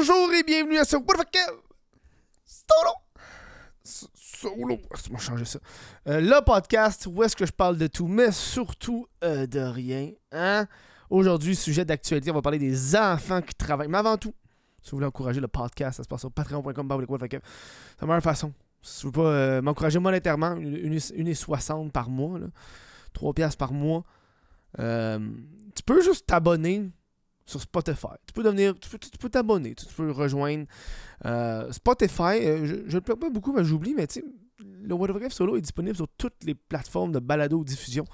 [0.00, 1.36] Bonjour et bienvenue à ce fuck?
[2.46, 2.90] Solo
[3.84, 4.78] Solo
[5.10, 5.58] m'as changé ça.
[6.08, 10.12] Euh, le podcast où est-ce que je parle de tout, mais surtout euh, de rien.
[10.32, 10.66] Hein?
[11.10, 13.88] Aujourd'hui, sujet d'actualité, on va parler des enfants qui travaillent.
[13.88, 14.32] Mais avant tout,
[14.80, 17.06] si vous voulez encourager le podcast, ça se passe sur patreon.com.
[17.30, 17.42] C'est
[18.00, 18.54] la meilleure façon.
[18.80, 22.46] Si vous voulez pas euh, m'encourager monétairement, une, une, une et 60 par mois, là,
[23.12, 24.04] 3 piastres par mois,
[24.78, 26.90] tu peux juste t'abonner
[27.50, 28.08] sur Spotify.
[28.26, 30.66] Tu peux devenir, tu peux, t'abonner, tu, peux rejoindre
[31.26, 32.40] euh, Spotify.
[32.42, 34.24] euh, je, je le plug pas beaucoup, mais j'oublie, mais tu sais,
[34.82, 38.04] le What Solo est disponible sur toutes les plateformes de balado diffusion.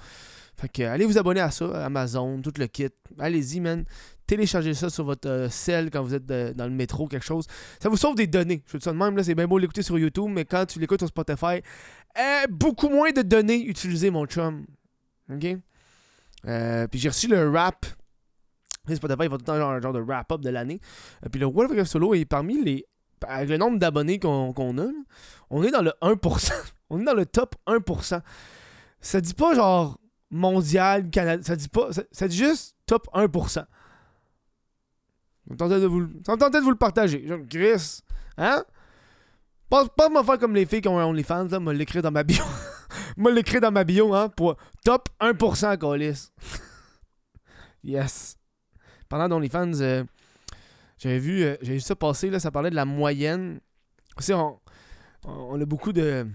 [0.59, 2.89] Fait que euh, allez vous abonner à ça, Amazon, tout le kit.
[3.19, 3.85] Allez-y, man.
[4.25, 7.45] Téléchargez ça sur votre euh, quand vous êtes dans le métro, quelque chose.
[7.81, 8.63] Ça vous sauve des données.
[8.65, 10.79] Je te ça de même, là, c'est bien beau l'écouter sur YouTube, mais quand tu
[10.79, 11.61] l'écoutes sur Spotify,
[12.17, 14.65] euh, beaucoup moins de données utilisées, mon chum.
[15.31, 15.57] OK?
[16.91, 17.85] Puis j'ai reçu le rap.
[18.89, 20.79] Il va tout le temps genre un genre de wrap-up de l'année.
[21.25, 22.85] Euh, puis le World of Solo est parmi les.
[23.27, 24.87] Avec le nombre d'abonnés qu'on a,
[25.49, 26.53] on est dans le 1%.
[26.89, 28.21] on est dans le top 1%.
[29.01, 29.99] Ça dit pas genre
[30.29, 31.41] mondial, Canada.
[31.43, 31.89] Ça dit pas.
[32.11, 33.49] Ça, dit juste top 1%.
[33.49, 33.67] Ça
[35.49, 37.25] me tentait de vous, le- partager.
[37.25, 38.01] Genre, Chris.
[38.37, 38.63] Hein?
[39.69, 42.11] Pas, pas me faire comme les filles qui ont un OnlyFans, là, me l'écrire dans
[42.11, 42.43] ma bio.
[43.17, 46.31] me l'écrire dans ma bio, hein, pour top 1%, Colis.
[47.83, 48.37] yes.
[49.09, 50.03] Pendant d'OnlyFans, euh,
[50.97, 53.59] j'avais vu, euh, vu ça passer, là, ça parlait de la moyenne.
[54.17, 54.59] Tu sais, on,
[55.25, 56.27] on, on a beaucoup de.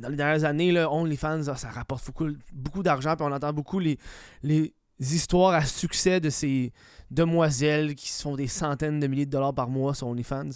[0.00, 3.52] Dans les dernières années, là, OnlyFans, ah, ça rapporte beaucoup, beaucoup d'argent, puis on entend
[3.52, 3.98] beaucoup les,
[4.42, 6.72] les histoires à succès de ces
[7.10, 10.50] demoiselles qui font des centaines de milliers de dollars par mois sur OnlyFans.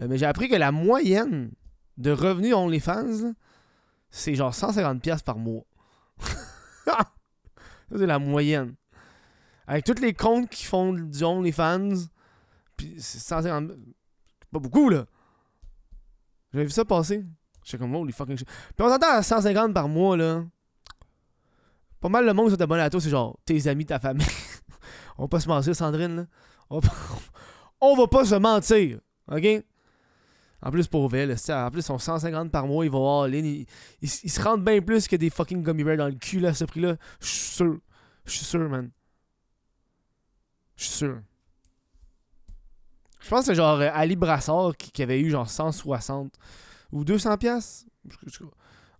[0.00, 1.50] Euh, mais j'ai appris que la moyenne
[1.96, 3.34] de revenus OnlyFans,
[4.10, 5.64] c'est genre 150$ piastres par mois.
[7.90, 8.74] c'est la moyenne.
[9.68, 11.90] Avec tous les comptes qui font du OnlyFans,
[12.74, 13.68] puis c'est 150$.
[13.68, 15.04] c'est Pas beaucoup, là.
[16.52, 17.26] J'avais vu ça passer.
[17.62, 18.48] J'étais comme, holy fucking shit.
[18.48, 20.42] Puis on s'entend à 150$ par mois, là.
[22.00, 24.26] Pas mal le monde qui sont abonnés à toi, c'est genre tes amis, ta famille.
[25.18, 26.26] on va pas se mentir, Sandrine, là.
[26.70, 29.00] On va pas, va pas se mentir,
[29.30, 29.64] ok?
[30.62, 33.26] En plus, pour elle, en plus, ils sont 150 par mois, ils vont.
[33.26, 33.66] Ils, ils,
[34.00, 36.54] ils se rendent bien plus que des fucking gummy bears dans le cul, là, à
[36.54, 36.96] ce prix-là.
[37.20, 37.78] Je suis sûr.
[38.24, 38.90] Je suis sûr, man.
[40.78, 41.20] Je suis sûr.
[43.20, 46.32] Je pense que c'est genre euh, Ali Brassard qui, avait eu genre 160
[46.92, 47.84] ou 200 pièces.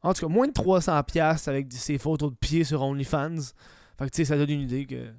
[0.02, 3.36] En tout cas, moins de 300 pièces avec ses photos de pieds sur OnlyFans.
[3.96, 5.12] Fait que tu sais, ça donne une idée que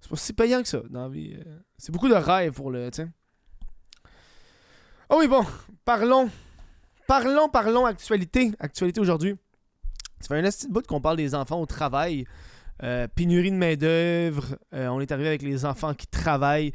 [0.00, 1.34] c'est pas si payant que ça dans la vie.
[1.36, 1.58] euh.
[1.76, 2.90] C'est beaucoup de rêves pour le.
[5.10, 5.44] Oh oui, bon,
[5.84, 6.30] parlons.
[7.06, 8.52] Parlons, parlons actualité.
[8.58, 9.36] Actualité aujourd'hui.
[10.20, 12.24] Ça fait un petit bout qu'on parle des enfants au travail.
[12.82, 14.56] Euh, pénurie de main-d'œuvre.
[14.74, 16.72] Euh, on est arrivé avec les enfants qui travaillent.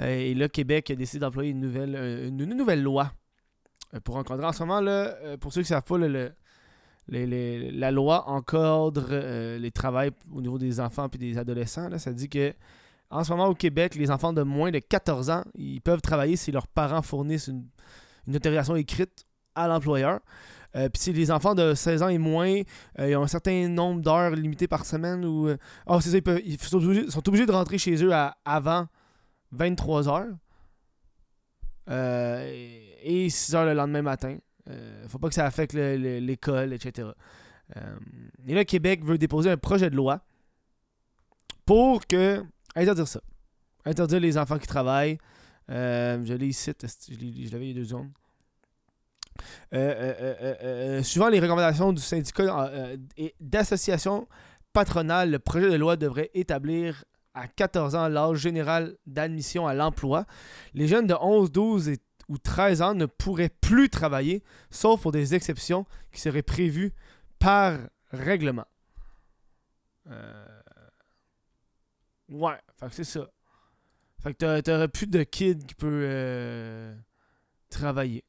[0.00, 1.94] Euh, et là, Québec a décidé d'employer une nouvelle,
[2.28, 3.12] une, nouvelle loi
[4.02, 4.46] pour encadrer.
[4.46, 6.32] En ce moment, là, pour ceux qui ne savent pas, le-
[7.06, 9.14] la loi encadre
[9.58, 11.88] les travails au niveau des enfants et des adolescents.
[11.88, 11.98] Là.
[11.98, 12.52] Ça dit que
[13.10, 16.34] en ce moment au Québec, les enfants de moins de 14 ans, ils peuvent travailler
[16.36, 17.48] si leurs parents fournissent
[18.26, 20.20] une autorisation écrite à l'employeur.
[20.76, 22.60] Euh, Puis les enfants de 16 ans et moins,
[22.98, 25.48] euh, ils ont un certain nombre d'heures limitées par semaine ou.
[25.86, 26.78] Ah, c'est ça, ils, sont,
[27.28, 28.12] obligés, de rentrer chez eux
[28.44, 28.86] avant
[29.52, 30.34] 23 heures.
[31.90, 32.50] Euh,
[33.02, 34.38] et 6 heures le lendemain matin.
[35.08, 37.08] Faut pas que ça affecte le- le- l'école, etc.
[38.46, 40.20] Et là, Québec veut déposer un projet de loi
[41.66, 42.42] pour que
[42.74, 43.20] interdire ça.
[43.84, 45.18] Interdire les enfants qui travaillent.
[45.68, 48.08] Je l'ai ici, je l'avais il deux secondes.
[48.08, 49.23] Euh, euh, euh, euh, euh,
[51.02, 54.28] suivant les recommandations du syndicat euh, et d'associations
[54.72, 60.24] patronales, le projet de loi devrait établir à 14 ans l'âge général d'admission à l'emploi.
[60.74, 65.12] Les jeunes de 11, 12 et- ou 13 ans ne pourraient plus travailler, sauf pour
[65.12, 66.92] des exceptions qui seraient prévues
[67.38, 67.78] par
[68.12, 68.66] règlement.
[70.10, 70.46] Euh,
[72.30, 73.26] Ouais, fait que c'est ça.
[74.22, 76.94] Fait que plus de kid qui peut euh,
[77.68, 78.24] travailler.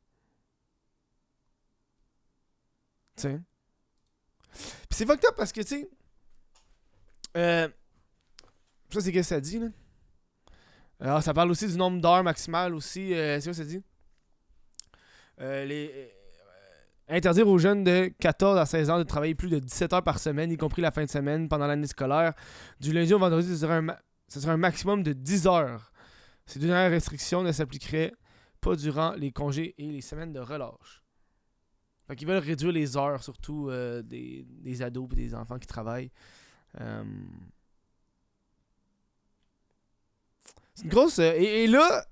[3.14, 3.14] Tu
[4.89, 5.89] c'est fucked parce que, tu sais.
[7.37, 7.67] Euh,
[8.89, 9.61] ça, c'est que ça dit.
[10.99, 13.13] Alors, ça parle aussi du nombre d'heures maximales aussi.
[13.13, 13.83] euh, c'est quoi ça dit?
[15.41, 16.07] Euh,
[17.09, 20.19] interdire aux jeunes de 14 à 16 ans de travailler plus de 17 heures par
[20.19, 22.33] semaine, y compris la fin de semaine, pendant l'année scolaire.
[22.79, 25.91] Du lundi au vendredi, ce serait un, un maximum de 10 heures.
[26.45, 28.13] Ces dernières restrictions ne s'appliqueraient
[28.61, 31.04] pas durant les congés et les semaines de relâche.
[32.07, 35.67] Fait qu'ils veulent réduire les heures, surtout euh, des, des ados et des enfants qui
[35.67, 36.11] travaillent.
[36.81, 37.03] Euh,
[40.75, 41.19] C'est une grosse.
[41.19, 42.05] euh, et, là,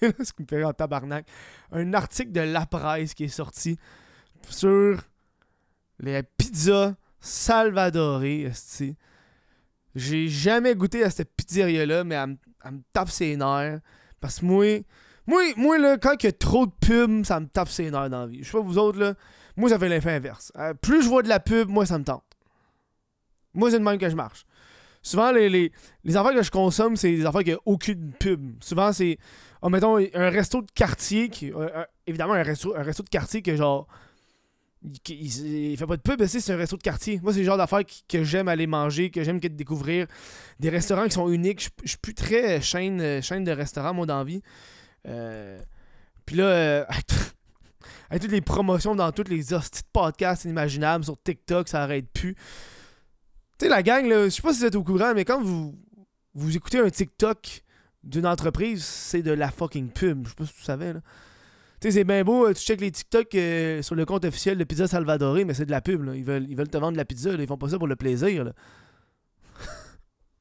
[0.00, 1.26] ce qui me fait en tabarnak.
[1.72, 3.76] Un article de La Presse qui est sorti
[4.48, 5.00] sur
[5.98, 8.96] les pizzas salvadorées, esti.
[9.94, 13.80] J'ai jamais goûté à cette pizzeria-là, mais elle me tape ses nerfs.
[14.20, 14.80] Parce que moi,
[15.26, 18.10] moi, moi là, quand il y a trop de pubs, ça me tape ses nerfs
[18.10, 18.38] dans la vie.
[18.42, 19.14] Je sais pas vous autres, là,
[19.56, 20.52] moi, ça fait l'effet inverse.
[20.58, 22.24] Euh, plus je vois de la pub, moi, ça me tente.
[23.54, 24.44] Moi, c'est de même que je marche.
[25.02, 25.70] Souvent, les, les,
[26.02, 28.54] les affaires que je consomme, c'est des affaires qui n'ont aucune pub.
[28.62, 29.18] Souvent, c'est,
[29.62, 33.10] oh, mettons, un resto de quartier, qui, euh, euh, évidemment, un resto, un resto de
[33.10, 33.86] quartier que genre,
[35.08, 37.20] il, il- fait pas de pub, c'est un resto de quartier.
[37.22, 40.06] Moi, c'est le genre d'affaires que j'aime aller manger, que j'aime découvrir.
[40.58, 41.68] Des restaurants qui sont uniques.
[41.84, 44.42] Je suis plus très chaîne, chaîne de restaurants, moi, dans la vie.
[45.06, 45.58] Euh,
[46.26, 46.84] Puis là, euh,
[48.10, 52.06] avec toutes les promotions dans tous les hosties de podcasts inimaginables sur TikTok, ça arrête
[52.12, 52.34] plus.
[53.58, 55.74] Tu sais, la gang, je sais pas si vous êtes au courant, mais quand vous,
[56.34, 57.62] vous écoutez un TikTok
[58.02, 60.24] d'une entreprise, c'est de la fucking pub.
[60.24, 61.00] Je sais pas si tu savais, là.
[61.80, 64.56] Tu sais, c'est bien beau, euh, tu checkes les TikTok euh, sur le compte officiel
[64.56, 66.08] de Pizza Salvador, mais c'est de la pub.
[66.14, 67.30] Ils veulent, ils veulent te vendre de la pizza.
[67.32, 68.52] Ils font pas ça pour le plaisir, là.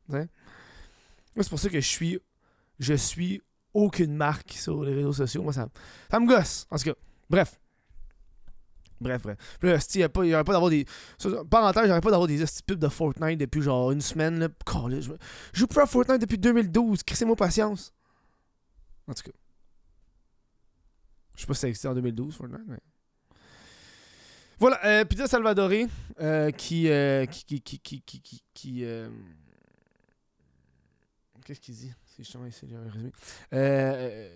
[1.35, 2.19] C'est pour ça que je suis.
[2.79, 3.41] Je suis
[3.73, 5.43] aucune marque sur les réseaux sociaux.
[5.43, 5.67] Moi, ça,
[6.09, 6.67] ça me gosse.
[6.69, 6.95] En tout cas,
[7.29, 7.59] bref.
[9.03, 9.37] Bref, bref.
[9.59, 10.85] Puis là, il n'y aurait pas d'avoir des.
[11.49, 14.39] Parenthèse, j'aurais pas d'avoir des pubs de Fortnite depuis genre une semaine.
[14.39, 14.47] Là.
[15.01, 15.11] Je,
[15.53, 17.03] joue plus à Fortnite depuis 2012.
[17.03, 17.93] Crissez-moi patience.
[19.07, 19.31] En tout cas.
[21.35, 22.77] Je sais pas si ça existait en 2012, Fortnite, mais.
[24.59, 25.87] Voilà, euh, Pizza Salvadoré,
[26.21, 27.43] euh, qui, euh, qui.
[27.43, 27.79] qui.
[27.79, 28.01] qui.
[28.01, 28.21] qui.
[28.21, 28.43] qui.
[28.53, 29.09] qui, euh,
[31.43, 31.91] Qu'est-ce qu'il dit?
[33.53, 34.29] Euh,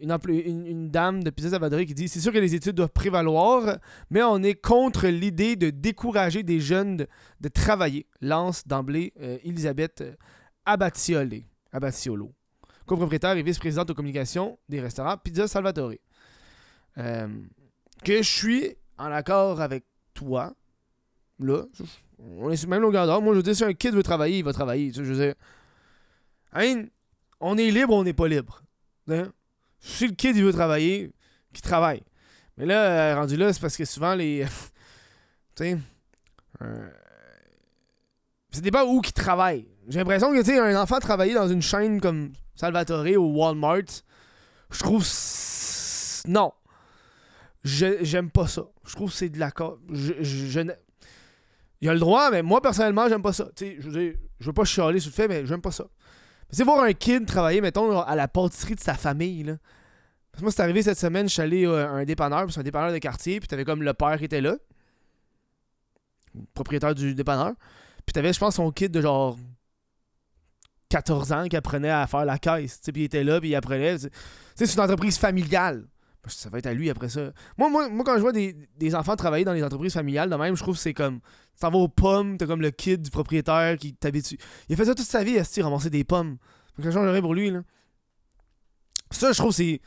[0.00, 3.78] une, dame de Pizza Salvadoré qui dit C'est sûr que les études doivent prévaloir,
[4.10, 7.06] mais on est contre l'idée de décourager des jeunes
[7.40, 8.06] de, travailler.
[8.20, 10.14] Lance d'emblée euh, Elisabeth euh,
[10.66, 12.32] Abatiolo,
[12.86, 15.94] copropriétaire et vice-présidente de communication des restaurants Pizza Salvatore.
[16.98, 17.28] Euh,
[18.04, 20.54] que je suis en accord avec toi,
[21.38, 21.64] là.
[22.18, 23.24] On est sur même longueur d'onde.
[23.24, 24.90] Moi, je veux dire, si un kid veut travailler, il va travailler.
[24.90, 25.34] Tu sais, je veux dire,
[27.40, 28.62] On est libre, on n'est pas libre.
[29.08, 29.32] Hein?
[29.80, 31.12] Si le kid veut travailler,
[31.52, 32.02] qu'il travaille.
[32.56, 34.44] Mais là, euh, rendu là, c'est parce que souvent les.
[35.56, 35.78] tu sais.
[36.62, 36.90] euh,
[38.50, 39.66] ça dépend où qu'il travaille.
[39.88, 44.02] J'ai l'impression que, tu sais, un enfant travailler dans une chaîne comme Salvatore ou Walmart,
[44.70, 45.04] je trouve.
[46.28, 46.52] Non.
[47.64, 48.64] J'aime pas ça.
[48.86, 49.50] Je trouve que c'est de la.
[49.90, 50.60] Je, je,
[51.80, 53.50] il a le droit, mais moi, personnellement, j'aime pas ça.
[53.56, 55.86] Tu sais, je veux je veux pas chialer sur le fait, mais j'aime pas ça.
[56.54, 59.56] Sais, voir un kid travailler, mettons, à la pâtisserie de sa famille, là.
[60.30, 62.60] Parce que moi, c'est arrivé cette semaine, je suis allé euh, à un dépanneur, c'est
[62.60, 64.56] un dépanneur de quartier, puis t'avais comme le père qui était là,
[66.54, 67.52] propriétaire du dépanneur,
[68.04, 69.38] puis t'avais, je pense, son kid de genre
[70.88, 73.50] 14 ans qui apprenait à faire la caisse, tu sais, puis il était là, puis
[73.50, 73.98] il apprenait.
[73.98, 74.08] Tu
[74.54, 75.86] sais, c'est une entreprise familiale.
[76.26, 77.32] Ça va être à lui après ça.
[77.58, 80.36] Moi, moi, moi quand je vois des, des enfants travailler dans les entreprises familiales, de
[80.36, 81.20] même, je trouve que c'est comme.
[81.54, 84.38] Tu t'en vas aux pommes, t'as comme le kid du propriétaire qui t'habitue.
[84.68, 86.38] Il a fait ça toute sa vie, à ramasser des pommes.
[86.76, 87.62] Donc ça changerait pour lui, là.
[89.10, 89.80] Ça, je trouve que c'est.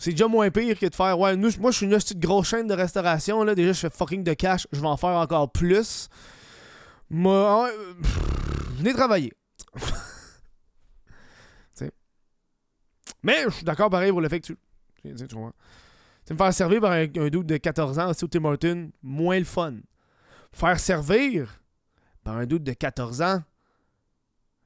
[0.00, 1.18] C'est déjà moins pire que de faire.
[1.18, 3.54] Ouais, nous, moi, je suis une petite grosse chaîne de restauration, là.
[3.54, 4.68] Déjà, je fais fucking de cash.
[4.70, 6.08] Je vais en faire encore plus.
[7.10, 7.72] Moi, ouais,
[8.02, 8.18] pff,
[8.76, 9.32] venez travailler.
[13.22, 14.56] Mais je suis d'accord pareil pour le fait que tu.
[15.02, 15.52] Tu comprends.
[16.30, 19.74] Me faire servir par un, dude de 14 ans au Tim Hortons, moins le fun.
[20.52, 21.60] Faire servir
[22.22, 23.42] par un dude de 14 ans,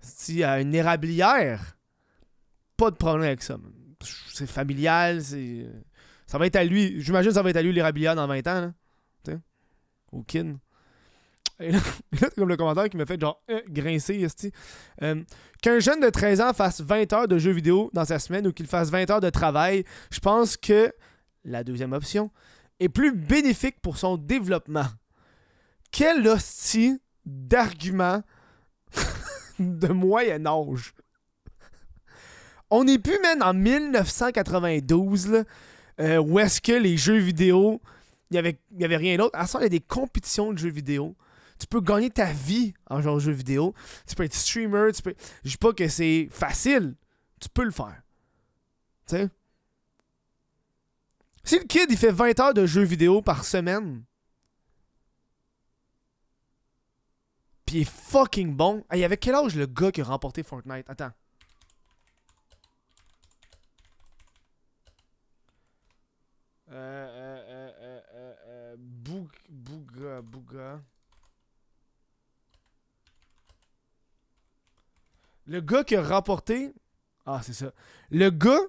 [0.00, 1.76] si à une érablière,
[2.76, 3.58] pas de problème avec ça.
[4.32, 5.66] C'est familial, c'est.
[6.26, 7.00] Ça va être à lui.
[7.00, 8.72] J'imagine que ça va être à lui l'érablière dans 20 ans, là.
[10.10, 10.56] Au kin.
[11.66, 11.78] Et là,
[12.12, 14.26] c'est comme le commentaire qui m'a fait genre euh, grincer.
[15.02, 15.22] Euh,
[15.62, 18.52] Qu'un jeune de 13 ans fasse 20 heures de jeux vidéo dans sa semaine ou
[18.52, 20.92] qu'il fasse 20 heures de travail, je pense que
[21.44, 22.30] la deuxième option
[22.80, 24.86] est plus bénéfique pour son développement.
[25.92, 28.22] Quel hostie d'argument
[29.60, 30.94] de moyen âge.
[32.70, 35.44] On n'est plus, même en 1992, là,
[36.00, 37.80] euh, où est-ce que les jeux vidéo,
[38.30, 39.38] il n'y avait, y avait rien d'autre.
[39.38, 41.14] À ça, il y a des compétitions de jeux vidéo.
[41.62, 43.72] Tu peux gagner ta vie en jouant aux jeux vidéo.
[44.08, 44.90] Tu peux être streamer.
[44.92, 45.14] Tu peux...
[45.44, 46.96] Je dis pas que c'est facile.
[47.40, 48.02] Tu peux le faire.
[49.06, 49.30] Tu sais?
[51.44, 54.02] Si le kid, il fait 20 heures de jeux vidéo par semaine,
[57.64, 58.84] Puis il est fucking bon.
[58.92, 60.90] Il y avait quel âge le gars qui a remporté Fortnite?
[60.90, 61.12] Attends.
[66.70, 70.80] Euh, euh, euh, euh, euh, Boug- Bouga, Bouga.
[75.46, 76.72] Le gars qui a remporté
[77.26, 77.72] Ah, c'est ça.
[78.10, 78.60] Le gars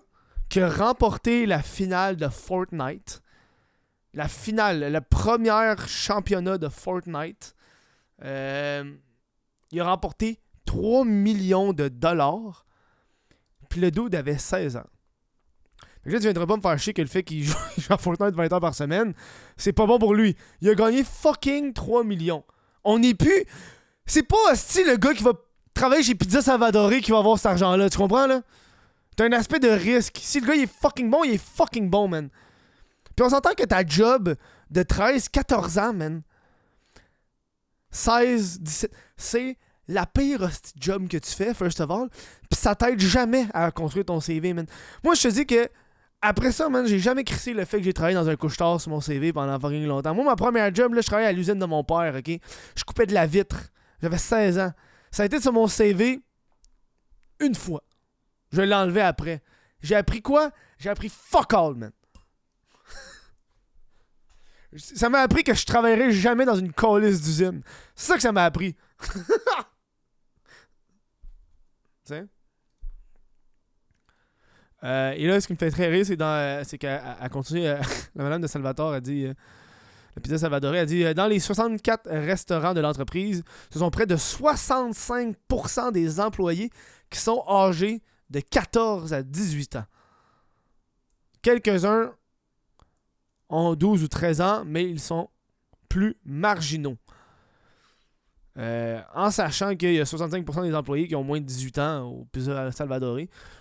[0.49, 3.21] qui a remporté la finale de Fortnite,
[4.13, 7.55] la finale, le premier championnat de Fortnite,
[8.23, 8.93] euh,
[9.71, 12.65] il a remporté 3 millions de dollars.
[13.69, 14.85] Puis le dude avait 16 ans.
[16.03, 17.55] Fait que là, tu viendrais pas me faire chier que le fait qu'il joue,
[17.89, 19.13] à Fortnite 20 heures par semaine,
[19.57, 20.35] c'est pas bon pour lui.
[20.61, 22.43] Il a gagné fucking 3 millions.
[22.83, 23.45] On n'est plus.
[24.05, 25.33] C'est pas si le gars qui va
[25.73, 27.89] travailler chez Pizza Salvadoré qui va avoir cet argent-là.
[27.89, 28.41] Tu comprends, là?
[29.15, 30.19] T'as un aspect de risque.
[30.21, 32.29] Si le gars il est fucking bon, il est fucking bon, man.
[33.15, 34.35] Puis on s'entend que ta job
[34.71, 36.21] de 13, 14 ans, man.
[37.91, 38.91] 16, 17.
[39.17, 40.49] C'est la pire
[40.79, 42.09] job que tu fais, first of all.
[42.49, 44.65] Puis ça t'aide jamais à construire ton CV, man.
[45.03, 45.69] Moi, je te dis que
[46.21, 48.89] après ça, man, j'ai jamais crissé le fait que j'ai travaillé dans un couche-tard sur
[48.89, 50.15] mon CV pendant fucking longtemps.
[50.15, 52.39] Moi, ma première job, là, je travaillais à l'usine de mon père, ok?
[52.75, 53.57] Je coupais de la vitre.
[54.01, 54.71] J'avais 16 ans.
[55.13, 56.19] Ça a été sur mon CV
[57.39, 57.83] une fois.
[58.51, 59.43] Je l'ai enlevé après.
[59.79, 60.49] J'ai appris quoi?
[60.79, 61.91] J'ai appris fuck all, man.
[64.75, 67.61] ça m'a appris que je travaillerais jamais dans une colisse d'usine.
[67.93, 68.75] C'est ça que ça m'a appris.
[72.03, 72.25] sais?
[74.83, 77.81] Euh, et là, ce qui me fait très rire, c'est, dans, euh, euh,
[78.15, 79.27] la madame de Salvatore a dit.
[80.15, 84.05] Le pizza Salvador a dit euh, Dans les 64 restaurants de l'entreprise, ce sont près
[84.05, 86.69] de 65% des employés
[87.09, 89.85] qui sont âgés de 14 à 18 ans.
[91.41, 92.13] Quelques-uns
[93.49, 95.29] ont 12 ou 13 ans, mais ils sont
[95.89, 96.97] plus marginaux.
[98.57, 102.03] Euh, en sachant qu'il y a 65% des employés qui ont moins de 18 ans
[102.03, 103.17] au Pizza Salvador,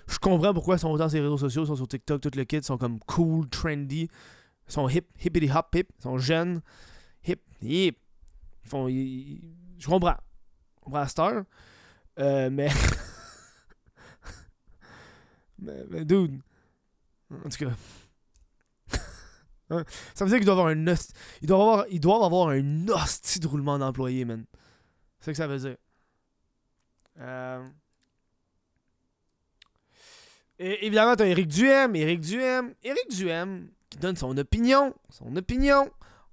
[0.07, 2.31] je comprends pourquoi ils sont autant sur les réseaux sociaux, ils sont sur TikTok, tout
[2.35, 4.09] le kit, ils sont comme cool, trendy,
[4.73, 6.63] ils sont hip, hippity hop hip, ils sont jeunes,
[7.27, 7.99] hip, hip.
[8.65, 8.89] Ils font.
[8.89, 10.17] ils- je comprends.
[10.77, 11.45] Je comprends.
[12.19, 12.71] Euh, mais...
[15.59, 16.05] mais.
[16.07, 16.41] Dude.
[17.31, 17.73] En tout cas.
[19.71, 20.85] Hein, Ça veut dire qu'il doit avoir un
[21.41, 24.45] ils doivent avoir, ils doivent avoir un hostie de roulement d'employés, man.
[25.19, 25.77] C'est ça que ça veut dire.
[27.19, 27.67] Euh...
[30.59, 34.95] Et évidemment, t'as Eric Duhem, Eric Duhem, Eric Duhem qui donne son opinion.
[35.11, 35.91] Son opinion.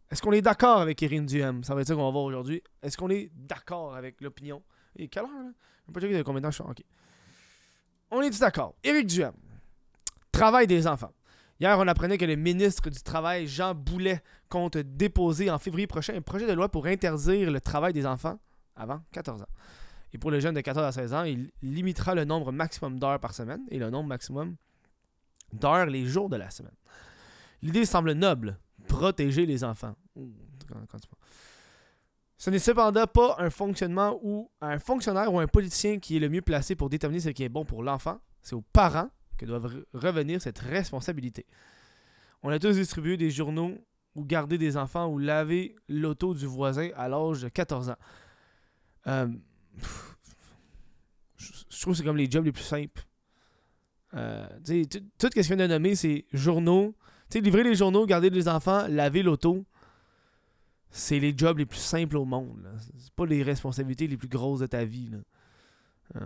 [0.10, 1.64] Est-ce qu'on est d'accord avec Eric Duhem?
[1.64, 2.64] Ça va être ça qu'on va voir aujourd'hui.
[2.82, 4.64] Est-ce qu'on est d'accord avec l'opinion?
[4.96, 5.52] Et quelle heure, là?
[5.88, 6.64] Je pas checké de combien de temps je suis.
[6.64, 6.84] Ok.
[8.12, 8.76] On est d'accord?
[8.84, 9.34] Eric Duhem.
[10.32, 11.12] Travail des enfants.
[11.60, 16.16] Hier, on apprenait que le ministre du Travail, Jean Boulet, compte déposer en février prochain
[16.16, 18.40] un projet de loi pour interdire le travail des enfants
[18.78, 19.50] avant 14 ans.
[20.14, 23.20] Et pour les jeunes de 14 à 16 ans, il limitera le nombre maximum d'heures
[23.20, 24.56] par semaine et le nombre maximum
[25.52, 26.74] d'heures les jours de la semaine.
[27.62, 29.96] L'idée semble noble, protéger les enfants.
[30.16, 30.28] Tu-
[32.38, 36.30] Ce n'est cependant pas un fonctionnement ou un fonctionnaire ou un politicien qui est le
[36.30, 38.20] mieux placé pour déterminer ce qui est bon pour l'enfant.
[38.42, 41.46] C'est aux parents que doivent re- revenir cette responsabilité.
[42.42, 43.78] On a tous distribué des journaux
[44.16, 47.98] ou gardé des enfants ou lavé l'auto du voisin à l'âge de 14 ans.
[49.08, 49.28] Euh,
[49.78, 50.16] pff,
[51.38, 51.52] je,
[51.82, 53.06] trouve que c'est comme les jobs les plus simples.
[54.14, 54.48] Euh,
[55.18, 56.96] tout ce viens de nommer, c'est journaux.
[57.30, 59.64] Tu sais, livrer les journaux, garder les enfants, laver l'auto.
[60.92, 62.68] C'est les jobs les plus simples au monde.
[62.98, 65.12] C'est pas les responsabilités les plus grosses de ta vie.
[66.16, 66.20] Euh,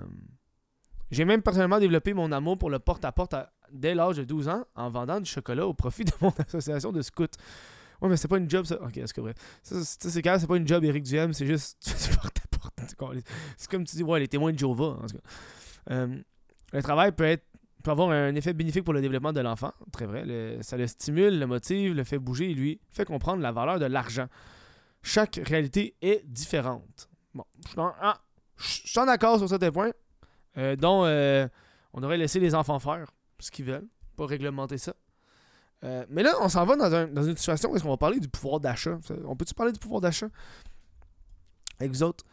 [1.11, 4.63] J'ai même personnellement développé mon amour pour le porte-à-porte à- dès l'âge de 12 ans
[4.75, 7.23] en vendant du chocolat au profit de mon association de scouts.
[8.01, 8.81] Ouais, mais c'est pas une job, ça.
[8.81, 9.33] Ok, c'est vrai.
[9.61, 11.77] Ça, c'est clair, c'est pas une job Eric Duhem, c'est juste
[12.09, 12.79] du porte-à-porte.
[13.57, 15.17] C'est comme- tu dis, ouais, les témoins de cas.
[15.91, 16.17] Euh,
[16.71, 17.45] le travail peut être
[17.83, 20.25] peut avoir un effet bénéfique pour le développement de l'enfant, très vrai.
[20.61, 23.85] Ça le stimule, le motive, le fait bouger et lui fait comprendre la valeur de
[23.85, 24.27] l'argent.
[25.01, 27.09] Chaque réalité est différente.
[27.33, 29.91] Bon, je suis en, ah, accord sur certains points,
[30.57, 31.47] euh, dont euh,
[31.93, 34.93] on devrait laisser les enfants faire ce qu'ils veulent, pas réglementer ça.
[35.83, 38.19] Euh, mais là, on s'en va dans, dans une situation où est-ce qu'on va parler
[38.19, 38.97] du pouvoir d'achat.
[39.25, 40.27] On peut-tu parler du pouvoir d'achat?
[41.79, 42.23] Avec vous autres?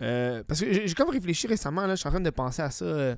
[0.00, 2.70] Euh, parce que j'ai comme réfléchi récemment, là, je suis en train de penser à
[2.70, 3.16] ça.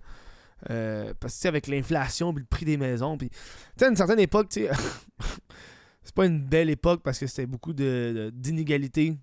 [0.70, 3.16] Euh, parce que avec l'inflation puis le prix des maisons.
[3.18, 3.36] Puis, tu
[3.78, 4.70] sais, une certaine époque, tu sais,
[6.02, 9.16] c'est pas une belle époque parce que c'était beaucoup de- d'inégalités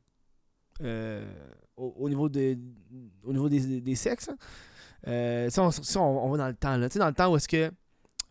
[0.82, 1.26] euh,
[1.78, 2.58] au, au niveau, de,
[3.24, 4.30] au niveau des, sexes.
[4.30, 4.38] hein.
[5.08, 6.88] Euh, si on, on va dans le temps, là.
[6.90, 7.72] Tu sais, dans le temps où est-ce que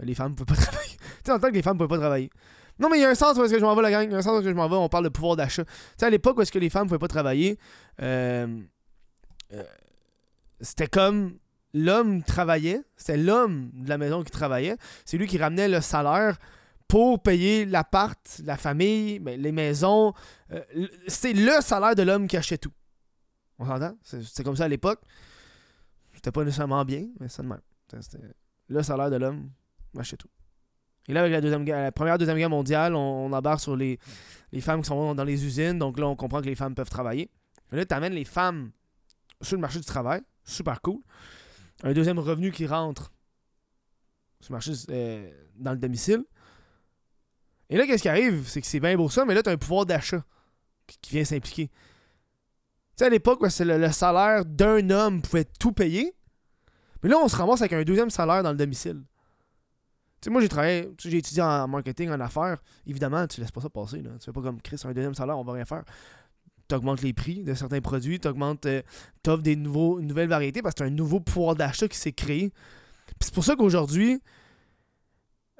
[0.01, 0.97] les femmes pouvaient pas travailler.
[0.97, 2.31] tu sais, dans le temps que les femmes pouvaient pas travailler.
[2.79, 4.05] Non, mais il y a un sens où est-ce que je m'en vais, la gang.
[4.09, 5.37] Il y a un sens où est-ce que je m'en vais, on parle de pouvoir
[5.37, 5.65] d'achat.
[5.65, 7.59] Tu sais, à l'époque où est-ce que les femmes pouvaient pas travailler,
[8.01, 8.61] euh,
[10.61, 11.39] c'était comme
[11.75, 16.37] l'homme travaillait, c'était l'homme de la maison qui travaillait, c'est lui qui ramenait le salaire
[16.89, 20.13] pour payer l'appart, la famille, les maisons.
[20.53, 20.61] Euh,
[21.07, 22.73] c'est le salaire de l'homme qui achetait tout.
[23.59, 23.97] On s'entend?
[24.03, 25.01] C'est- C'était comme ça à l'époque.
[26.15, 27.61] C'était pas nécessairement bien, mais ça de même.
[28.01, 28.19] C'était-
[28.69, 29.51] le salaire de l'homme,
[29.95, 30.29] machez tout.
[31.09, 33.99] Et là, avec la, deuxième, la première deuxième guerre mondiale, on, on embarque sur les,
[34.61, 35.79] femmes qui sont dans les usines.
[35.79, 37.31] Donc là, on comprend que les femmes peuvent travailler.
[37.73, 38.71] Là, tu amènes les femmes
[39.41, 40.23] sur le marché du travail.
[40.45, 41.01] Super cool.
[41.83, 43.13] Un deuxième revenu qui rentre
[44.41, 46.25] sur le marché euh, dans le domicile.
[47.69, 48.47] Et là, qu'est-ce qui arrive?
[48.49, 50.25] C'est que c'est bien beau ça, mais là, tu as un pouvoir d'achat
[50.87, 51.69] qui, vient s'impliquer.
[51.69, 51.75] Tu
[52.97, 56.13] sais, à l'époque, le, salaire d'un homme pouvait tout payer.
[57.03, 59.03] Mais là, on se ramasse avec un deuxième salaire dans le domicile.
[60.21, 62.59] Tu sais, moi, j'ai travaillé, j'ai étudié en marketing, en affaires.
[62.87, 64.03] Évidemment, tu laisses pas ça passer.
[64.03, 64.11] Là.
[64.19, 65.85] Tu fais pas comme Chris, un deuxième salaire, on va rien faire.
[66.71, 68.81] Tu augmentes les prix de certains produits, tu augmentes, euh,
[69.25, 72.13] t'offres des nouveaux, une nouvelle variété parce que tu un nouveau pouvoir d'achat qui s'est
[72.13, 72.53] créé.
[73.21, 74.23] C'est pour ça qu'aujourd'hui,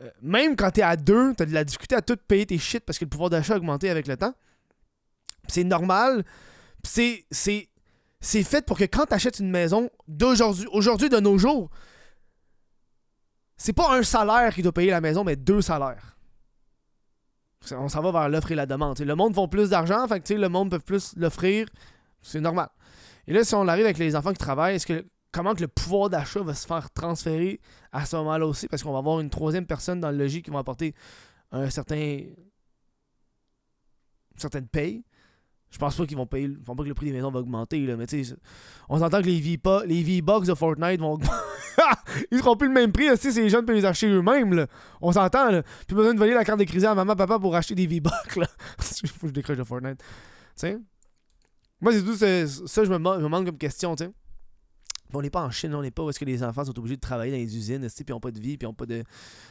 [0.01, 2.85] euh, même quand t'es à deux, t'as de la difficulté à tout payer tes shit
[2.85, 4.35] parce que le pouvoir d'achat a augmenté avec le temps.
[5.49, 6.25] C'est normal.
[6.85, 7.69] C'est, c'est,
[8.21, 11.71] c'est fait pour que quand t'achètes une maison d'aujourd'hui, aujourd'hui de nos jours,
[13.57, 16.17] c'est pas un salaire qui doit payer la maison, mais deux salaires.
[17.73, 18.99] On s'en va vers l'offre et la demande.
[18.99, 21.67] Le monde font plus d'argent, fait que le monde peut plus l'offrir.
[22.23, 22.69] C'est normal.
[23.27, 25.69] Et là, si on arrive avec les enfants qui travaillent, est-ce que comment que le
[25.69, 27.61] pouvoir d'achat va se faire transférer
[27.93, 28.67] à ce moment-là aussi?
[28.67, 30.95] Parce qu'on va avoir une troisième personne dans le logis qui va apporter
[31.53, 31.97] un certain.
[31.97, 32.35] une
[34.37, 35.05] certaine paye.
[35.71, 36.49] Je pense pas qu'ils vont payer.
[36.49, 38.25] Je pense pas que le prix des maisons va augmenter, là, mais tu
[38.89, 41.50] on s'entend que les V-Bucks de Fortnite vont augmenter.
[42.31, 44.67] Ils seront plus le même prix, si ces jeunes peuvent les acheter eux-mêmes, là.
[45.01, 45.63] On s'entend, là.
[45.87, 48.37] Plus besoin de voler la carte de crédit à maman, papa pour acheter des V-Bucks,
[48.37, 48.47] là.
[48.79, 49.99] Faut que je décroche de Fortnite.
[49.99, 50.05] Tu
[50.57, 50.79] sais?
[51.81, 52.27] Moi, c'est tout ça,
[52.85, 54.13] je me, je me demande comme question, tu sais.
[55.13, 56.97] On n'est pas en Chine, on n'est pas où est-ce que les enfants sont obligés
[56.97, 58.87] de travailler dans les usines, puis ils n'ont pas de vie, puis ils n'ont pas
[58.87, 59.03] de,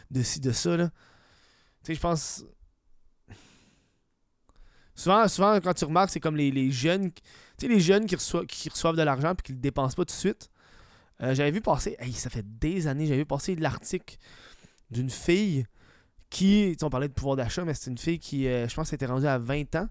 [0.10, 0.90] de ci, de ça, là.
[1.84, 2.46] Tu sais, je pense.
[4.96, 7.12] Souvent, souvent, quand tu remarques, c'est comme les, les jeunes.
[7.12, 7.22] Tu
[7.58, 10.14] sais, les jeunes qui reçoivent, qui reçoivent de l'argent puis qui le dépensent pas tout
[10.14, 10.50] de suite.
[11.22, 14.18] Euh, j'avais vu passer, hey, ça fait des années, j'avais vu passer l'article
[14.90, 15.66] d'une fille
[16.30, 19.05] qui, on parlait de pouvoir d'achat, mais c'est une fille qui, euh, je pense, était
[19.05, 19.90] rendue à 20 ans.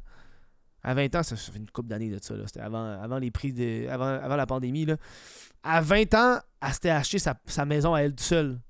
[0.83, 2.45] À 20 ans, ça, fait une couple d'années de ça, là.
[2.47, 3.88] C'était avant, avant les prix de.
[3.88, 4.97] Avant, avant la pandémie, là.
[5.62, 8.61] À 20 ans, elle s'était acheté sa, sa maison à elle toute seule.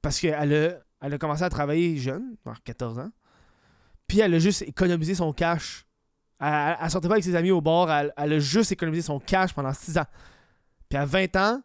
[0.00, 3.10] Parce qu'elle a, elle a commencé à travailler jeune, vers 14 ans.
[4.06, 5.86] Puis elle a juste économisé son cash.
[6.40, 9.02] Elle, elle, elle sortait pas avec ses amis au bord, elle, elle a juste économisé
[9.02, 10.06] son cash pendant 6 ans.
[10.92, 11.62] Puis à 20 ans,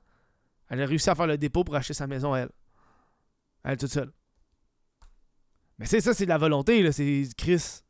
[0.70, 2.50] elle a réussi à faire le dépôt pour acheter sa maison à elle.
[3.66, 4.14] Elle toute seule.
[5.78, 6.94] Mais c'est ça, c'est de la volonté, là.
[6.94, 7.82] C'est Chris.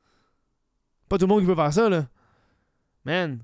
[1.08, 2.08] Pas tout le monde qui peut faire ça, là.
[3.06, 3.43] Man.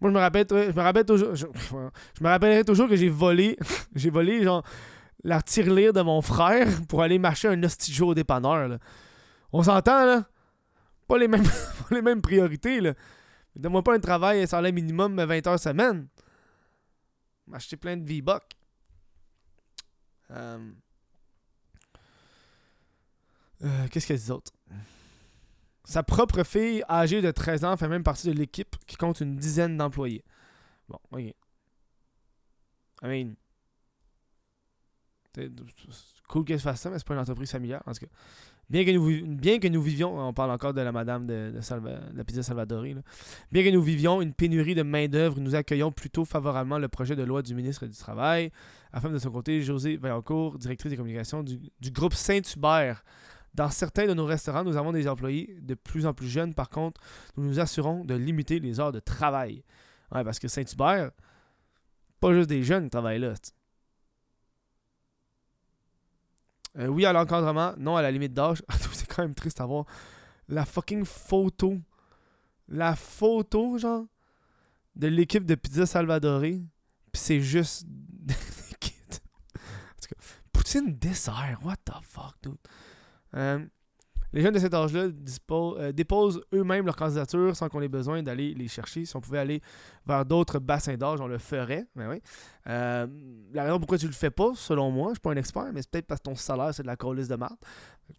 [0.00, 1.34] Moi, je me rappelle, je me rappelle toujours.
[1.34, 1.46] Je,
[2.20, 3.58] me rappellerai toujours que j'ai volé.
[3.96, 4.62] j'ai volé, genre,
[5.24, 8.78] la tirelire de mon frère pour aller marcher un jour au dépanneur, là.
[9.52, 10.24] On s'entend, là.
[11.08, 11.42] Pas les mêmes,
[11.88, 12.94] pas les mêmes priorités, là.
[13.56, 16.06] Donne-moi pas un travail salaire minimum de 20 heures semaine.
[17.46, 18.56] M'acheter plein de V-Bucks.
[20.30, 20.72] Euh...
[23.62, 24.52] Euh, Qu'est-ce y a d'autre?
[25.84, 29.36] Sa propre fille, âgée de 13 ans, fait même partie de l'équipe qui compte une
[29.36, 30.24] dizaine d'employés.
[30.88, 31.20] Bon, ok.
[31.20, 31.34] I
[33.02, 33.34] mean.
[35.34, 35.50] C'est
[36.28, 37.82] cool qu'elle fasse ça, mais c'est pas une entreprise familiale.
[37.86, 38.12] En tout cas.
[38.70, 42.42] Bien que, nous, vivions, on parle encore de la madame de, de, de la pizza
[42.42, 43.02] Salvadori, là.
[43.52, 47.22] bien que nous vivions une pénurie de main-d'œuvre, nous accueillons plutôt favorablement le projet de
[47.22, 48.50] loi du ministre du Travail.
[48.92, 53.04] Afin de son côté, José Vaillancourt, directrice des communications du, groupe Saint-Hubert.
[53.52, 56.54] Dans certains de nos restaurants, nous avons des employés de plus en plus jeunes.
[56.54, 57.00] Par contre,
[57.36, 59.62] nous nous assurons de limiter les heures de travail.
[60.12, 61.10] Ouais, parce que Saint-Hubert,
[62.20, 63.34] pas juste des jeunes qui travaillent là.
[66.78, 68.62] Euh, oui à l'encadrement, non à la limite d'âge.
[68.92, 69.86] C'est quand même triste à voir.
[70.48, 71.78] La fucking photo.
[72.68, 74.06] La photo, genre,
[74.96, 76.62] de l'équipe de Pizza Salvadoré.
[77.12, 77.86] Puis c'est juste.
[78.80, 81.58] En tout cas, Poutine dessert.
[81.62, 82.56] What the fuck, dude?
[83.34, 83.64] Euh,
[84.34, 85.06] les jeunes de cet âge-là
[85.52, 89.04] euh, déposent eux-mêmes leur candidature sans qu'on ait besoin d'aller les chercher.
[89.04, 89.62] Si on pouvait aller
[90.04, 91.86] vers d'autres bassins d'âge, on le ferait.
[91.94, 92.20] Mais oui.
[92.66, 93.06] Euh,
[93.52, 95.82] la raison pourquoi tu le fais pas, selon moi, je suis pas un expert, mais
[95.82, 97.56] c'est peut-être parce que ton salaire, c'est de la colisse de marde.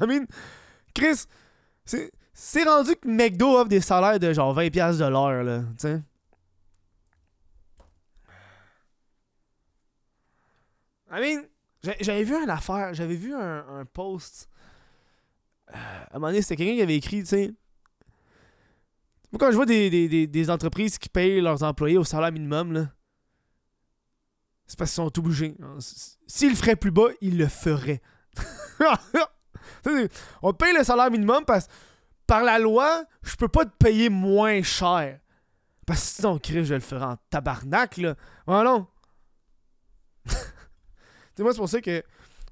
[0.00, 0.26] I mean,
[0.94, 1.24] Chris,
[1.84, 5.62] c'est, rendu que McDo offre des salaires de genre 20$ de l'heure, là.
[11.10, 11.42] I mean,
[12.00, 14.48] j'avais vu une affaire, j'avais vu un, un post.
[15.70, 17.54] Euh, à un moment donné, c'était quelqu'un qui avait écrit, tu sais.
[19.32, 22.72] Moi, quand je vois des, des, des, entreprises qui payent leurs employés au salaire minimum,
[22.72, 22.88] là,
[24.66, 25.56] c'est parce qu'ils sont obligés.
[26.26, 28.00] S'ils le feraient plus bas, ils le feraient.
[30.42, 31.68] On paye le salaire minimum parce
[32.26, 35.20] par la loi, je peux pas te payer moins cher.
[35.86, 38.14] Parce que sinon, Chris, je le ferais en tabarnak, là.
[38.46, 38.86] Non.
[41.36, 42.02] sais, moi, c'est pour ça que.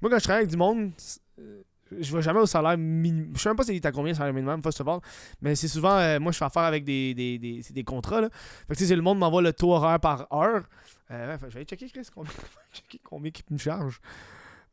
[0.01, 0.91] Moi, quand je travaille avec du monde,
[1.39, 1.61] euh,
[1.99, 3.31] je vais jamais au salaire minimum.
[3.35, 4.99] Je sais même pas si t'as combien le salaire minimum, first of all.
[5.41, 5.97] Mais c'est souvent.
[5.97, 8.29] euh, moi, je fais affaire avec des, des, des, des contrats, là.
[8.67, 10.63] Fait que, c'est le monde m'envoie le taux horaire par heure.
[11.11, 12.31] Euh, je vais aller checker, Chris, combien,
[12.73, 14.01] checker combien me charge.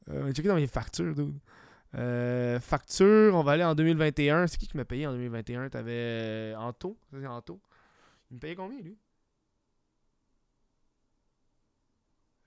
[0.09, 1.39] Je vais checker dans mes factures, dude.
[2.61, 4.47] Facture, on va aller en 2021.
[4.47, 6.97] C'est qui qui m'a payé en 2021 T'avais Anto?
[7.27, 7.61] Anto.
[8.31, 8.97] Il me payait combien, lui?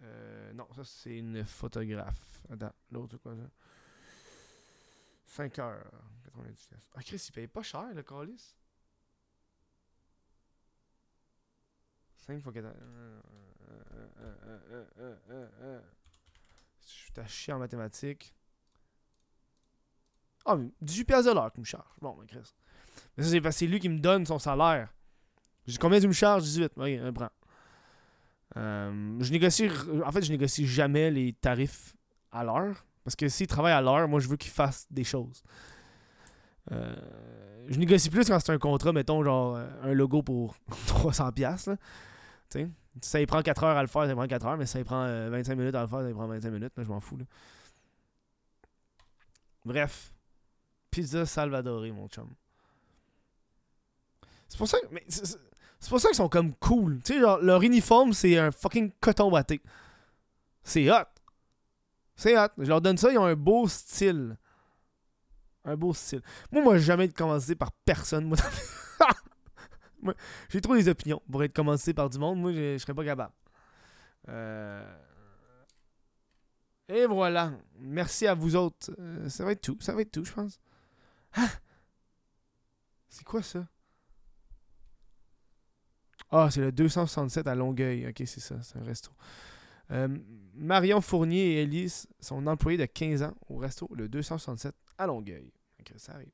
[0.04, 2.42] Euh, Non, ça, c'est une photographe.
[2.52, 3.50] Attends, l'autre, quoi ça?
[5.26, 5.92] 5 heures.
[6.26, 6.90] 90 pièces.
[6.96, 8.56] Ah, Chris, il paye pas cher, le calice.
[12.26, 12.68] 5 fois 4.
[16.82, 18.34] Je suis à chier en mathématiques.
[20.46, 21.96] Ah, mais 18 pièces de l'heure qu'il me charge.
[22.02, 22.54] Bon, ben Chris.
[23.18, 24.94] Mais ça, c'est parce que c'est lui qui me donne son salaire.
[25.80, 26.44] Combien tu me charges?
[26.44, 26.74] 18.
[26.76, 27.30] Ok, on prend.
[28.58, 29.70] Euh, je négocie.
[30.06, 31.96] En fait, je négocie jamais les tarifs
[32.32, 32.86] à l'heure.
[33.04, 35.44] Parce que s'il travaille à l'heure, moi, je veux qu'il fasse des choses.
[36.72, 36.96] Euh,
[37.68, 40.56] je négocie plus quand c'est un contrat, mettons, genre euh, un logo pour
[40.88, 41.34] 300$.
[41.34, 41.78] piastres, là.
[42.50, 42.70] Tu sais,
[43.02, 44.80] si ça il prend 4 heures à le faire, ça prend 4 heures, mais ça
[44.80, 46.74] il prend euh, 25 minutes à le faire, ça il prend 25 minutes.
[46.78, 47.18] Là, je m'en fous.
[49.66, 50.14] Bref.
[50.92, 52.30] Pizza Salvadoré, mon chum.
[54.48, 54.86] C'est pour ça que.
[54.92, 55.04] mais
[55.84, 57.02] c'est pour ça qu'ils sont comme cool.
[57.04, 59.62] Tu sais, genre, leur uniforme, c'est un fucking coton watté.
[60.64, 61.04] C'est hot.
[62.16, 62.48] C'est hot.
[62.58, 64.38] Je leur donne ça, ils ont un beau style.
[65.66, 66.22] Un beau style.
[66.54, 68.26] Moi, moi, jamais commencé par personne.
[70.02, 70.14] Moi,
[70.50, 72.40] j'ai trop des opinions pour être commencé par du monde.
[72.40, 73.34] Moi, je je serais pas capable.
[74.30, 74.98] Euh,
[76.88, 77.52] Et voilà.
[77.80, 78.92] Merci à vous autres.
[79.00, 79.78] Euh, ça va être tout.
[79.82, 80.60] Ça va être tout, je pense.
[81.36, 81.50] Ah!
[83.10, 83.66] C'est quoi ça?
[86.36, 88.08] Ah, c'est le 267 à Longueuil.
[88.08, 88.56] Ok, c'est ça.
[88.64, 89.12] C'est un resto.
[89.92, 90.08] Euh,
[90.56, 95.54] Marion Fournier et Elise sont employés de 15 ans au resto, le 267 à Longueuil.
[95.80, 96.32] Ok, ça arrive.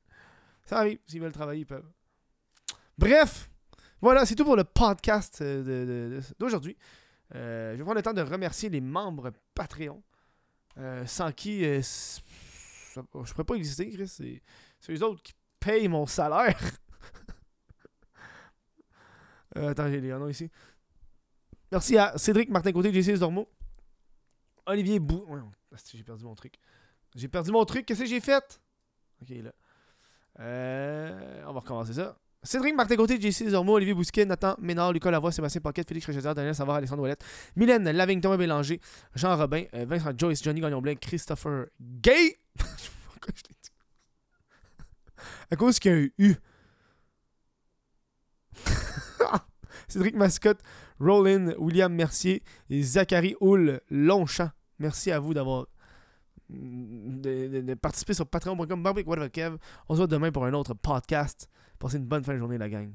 [0.64, 0.98] Ça arrive.
[1.06, 1.90] S'ils veulent travailler, ils peuvent.
[2.96, 3.50] Bref,
[4.00, 6.78] voilà, c'est tout pour le podcast euh, d'aujourd'hui.
[7.34, 10.02] Euh, je vais prendre le temps de remercier les membres Patreon,
[11.04, 13.00] sans qui je
[13.32, 14.08] pourrais pas exister, Chris.
[14.08, 16.58] C'est eux autres qui payent mon salaire.
[19.56, 20.50] Euh, attends, j'ai les noms ici.
[21.72, 23.48] Merci à Cédric Martin Côté, JC Dormo,
[24.66, 25.24] Olivier Bou.
[25.72, 26.54] Asti, j'ai perdu mon truc.
[27.14, 27.86] J'ai perdu mon truc.
[27.86, 28.60] Qu'est-ce que j'ai fait?
[29.22, 29.52] Ok, là.
[30.40, 32.16] Euh, on va recommencer ça.
[32.42, 36.34] Cédric Martin Côté, JC Zormo, Olivier Bousquet, Nathan Ménard, Lucas Lavoie, Sébastien Paquette, Félix Réchaudière,
[36.34, 37.22] Daniel Savard, Alexandre Ouellette,
[37.54, 38.80] Mylène Laving, Thomas Bélanger,
[39.14, 42.38] Jean Robin, euh, Vincent Joyce, Johnny Gagnon-Blais, Christopher Gay.
[42.56, 43.70] Pourquoi je l'ai dit?
[45.50, 46.36] À cause qu'il y a un U.
[49.88, 50.60] Cédric Mascotte,
[50.98, 54.50] Roland, William Mercier et Zachary Hull Longchamp.
[54.78, 55.66] Merci à vous d'avoir
[56.48, 58.86] mm, de, participer sur patreon.com.
[59.88, 61.48] On se voit demain pour un autre podcast.
[61.78, 62.92] Passez une bonne fin de journée, la gang.